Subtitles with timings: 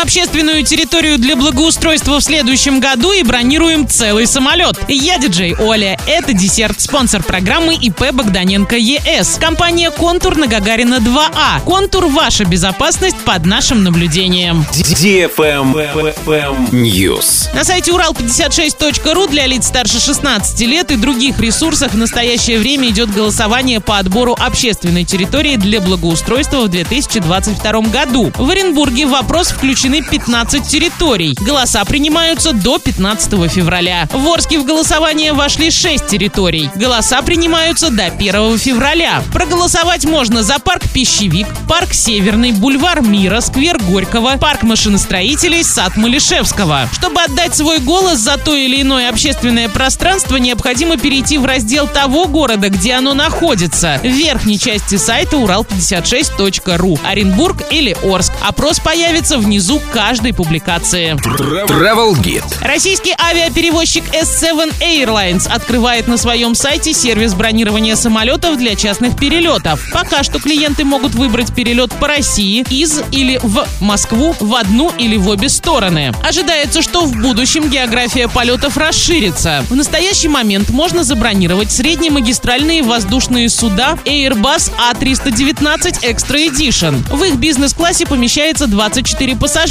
[0.00, 4.78] Общественную территорию для благоустройства в следующем году и бронируем целый самолет.
[4.86, 5.98] Я диджей Оля.
[6.06, 6.80] Это десерт.
[6.80, 9.38] Спонсор программы ИП Богданенко ЕС.
[9.40, 11.64] Компания «Контур» на Гагарина 2А.
[11.64, 14.64] «Контур»— ваша безопасность под нашим наблюдением.
[16.70, 17.54] News.
[17.54, 23.12] На сайте урал56.ру для лиц старше 16 лет и других ресурсах в настоящее время идет
[23.12, 28.32] голосование по отбору общественной территории для благоустройства в 2022 году.
[28.36, 29.48] В Оренбурге вопрос
[29.88, 31.34] включены 15 территорий.
[31.40, 34.08] Голоса принимаются до 15 февраля.
[34.12, 36.70] В Орске в голосование вошли 6 территорий.
[36.74, 39.22] Голоса принимаются до 1 февраля.
[39.32, 46.88] Проголосовать можно за парк Пищевик, парк Северный, бульвар Мира, сквер Горького, парк машиностроителей, сад Малишевского.
[46.92, 52.26] Чтобы отдать свой голос за то или иное общественное пространство, необходимо перейти в раздел того
[52.26, 54.00] города, где оно находится.
[54.02, 56.98] В верхней части сайта урал56.ру.
[57.04, 58.32] Оренбург или Орск.
[58.46, 61.14] Опрос появится внизу каждой публикации.
[61.14, 62.44] Travel Guide.
[62.60, 69.80] Российский авиаперевозчик S7 Airlines открывает на своем сайте сервис бронирования самолетов для частных перелетов.
[69.92, 75.16] Пока что клиенты могут выбрать перелет по России, из или в Москву, в одну или
[75.16, 76.12] в обе стороны.
[76.22, 79.64] Ожидается, что в будущем география полетов расширится.
[79.70, 86.96] В настоящий момент можно забронировать среднемагистральные воздушные суда Airbus A319 Extra Edition.
[87.14, 89.67] В их бизнес-классе помещается 24 пассажира,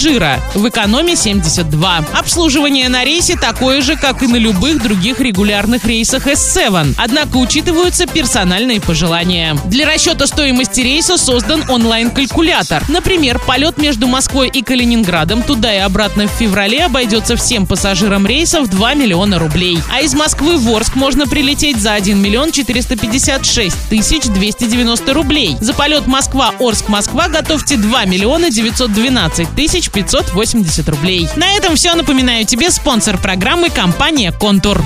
[0.54, 2.06] в экономе 72.
[2.14, 8.06] Обслуживание на рейсе такое же, как и на любых других регулярных рейсах S7, однако учитываются
[8.06, 9.58] персональные пожелания.
[9.66, 12.84] Для расчета стоимости рейса создан онлайн-калькулятор.
[12.90, 18.62] Например, полет между Москвой и Калининградом туда и обратно в феврале обойдется всем пассажирам рейса
[18.62, 19.80] в 2 миллиона рублей.
[19.92, 25.58] А из Москвы в Орск можно прилететь за 1 миллион 456 тысяч 290 рублей.
[25.60, 31.30] За полет Москва-Орск-Москва готовьте 2 миллиона 912 тысяч 580 рублей.
[31.38, 31.94] На этом все.
[31.94, 34.76] Напоминаю тебе спонсор программы компания «Контур».